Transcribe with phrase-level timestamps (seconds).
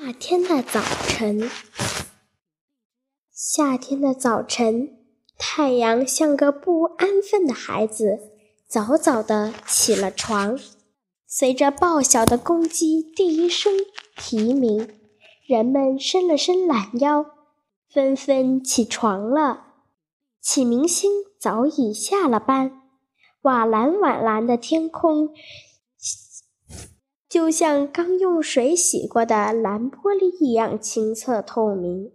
[0.00, 1.50] 夏天的早晨，
[3.32, 4.96] 夏天的早晨，
[5.36, 8.30] 太阳像个不安分的孩子，
[8.68, 10.56] 早早的起了床。
[11.26, 13.72] 随着报晓的公鸡第一声
[14.16, 14.88] 啼鸣，
[15.44, 17.26] 人们伸了伸懒腰，
[17.92, 19.64] 纷纷起床了。
[20.40, 21.10] 启明星
[21.40, 22.82] 早已下了班，
[23.42, 25.30] 瓦蓝瓦蓝的天空。
[27.28, 32.10] 就像刚用水洗过的蓝玻璃一样清澈透明，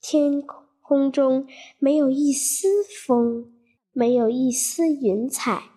[0.00, 0.40] 天
[0.80, 1.48] 空中
[1.80, 3.52] 没有一丝风，
[3.90, 5.70] 没有一丝云彩。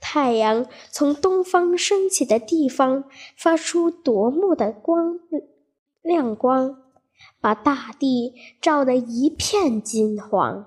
[0.00, 3.04] 太阳从东方升起的地方
[3.36, 5.20] 发出夺目的光
[6.00, 6.82] 亮光，
[7.42, 10.66] 把大地照得一片金黄。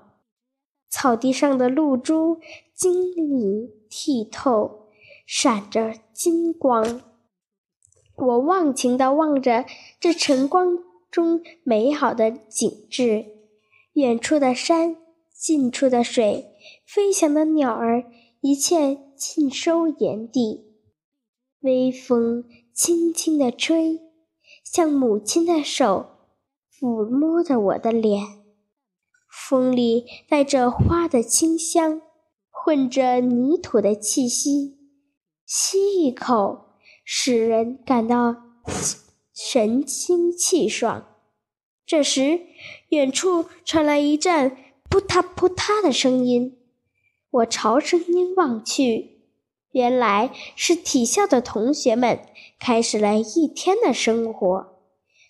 [0.88, 2.38] 草地上的露珠
[2.72, 4.90] 晶莹剔透，
[5.26, 7.02] 闪着金光。
[8.16, 9.66] 我忘情地望着
[10.00, 10.78] 这晨光
[11.10, 13.26] 中美好的景致，
[13.92, 14.96] 远处的山，
[15.34, 16.52] 近处的水，
[16.86, 18.04] 飞翔的鸟儿，
[18.40, 20.64] 一切尽收眼底。
[21.60, 24.00] 微风轻轻地吹，
[24.64, 26.06] 像母亲的手
[26.72, 28.22] 抚摸着我的脸。
[29.30, 32.00] 风里带着花的清香，
[32.50, 34.78] 混着泥土的气息，
[35.44, 36.65] 吸一口。
[37.08, 38.34] 使人感到
[39.32, 41.06] 神清气爽。
[41.86, 42.40] 这时，
[42.88, 44.56] 远处传来一阵
[44.90, 46.58] 扑嗒扑嗒的声音。
[47.30, 49.20] 我朝声音望去，
[49.70, 52.18] 原来是体校的同学们
[52.58, 54.74] 开始了一天的生活。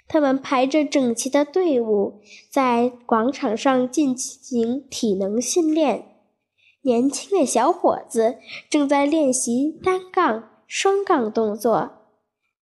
[0.08, 6.16] 他们排着整齐的队伍，在广场上进行体能训练。
[6.80, 8.38] 年轻的小伙子
[8.70, 10.55] 正在练习单杠。
[10.67, 12.09] 双杠动作，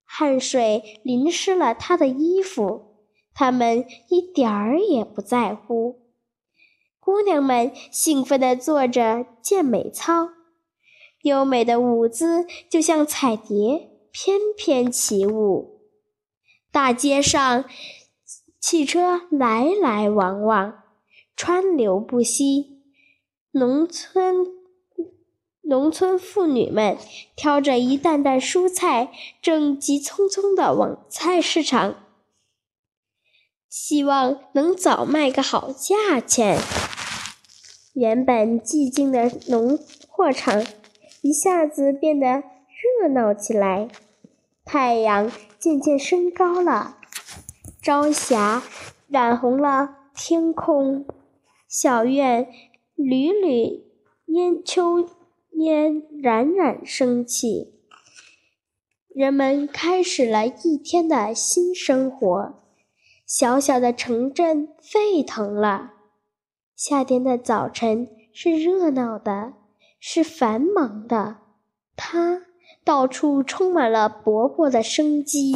[0.05, 2.97] 汗水淋湿了他的衣服，
[3.35, 6.03] 他们一点儿也不在乎。
[7.01, 10.31] 姑娘们兴奋地做着健美操，
[11.23, 15.83] 优美的舞姿就像彩蝶翩翩起舞。
[16.71, 17.65] 大街上，
[18.59, 20.83] 汽车来来往往，
[21.37, 22.83] 川流不息。
[23.53, 24.64] 农村。
[25.67, 26.99] 农村妇女们
[27.35, 29.11] 挑着一担担蔬菜，
[29.41, 31.97] 正急匆匆地往菜市场，
[33.71, 36.59] 希望能早卖个好价钱。
[37.95, 40.65] 原本寂静的农货场
[41.23, 42.43] 一下子变得
[43.01, 43.89] 热闹起来。
[44.65, 46.99] 太阳渐渐升高了，
[47.81, 48.63] 朝霞
[49.09, 51.07] 染红了天空，
[51.69, 52.49] 小院
[52.95, 53.85] 缕缕
[54.27, 55.09] 烟秋。
[55.65, 57.73] 烟冉冉升起，
[59.09, 62.63] 人们开始了一天的新生活。
[63.27, 65.93] 小小的城镇沸腾了。
[66.77, 69.55] 夏天的早晨是热闹的，
[69.99, 71.39] 是繁忙的，
[71.97, 72.43] 它
[72.85, 75.55] 到处充满了勃勃的生机。